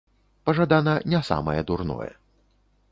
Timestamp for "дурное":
1.71-2.11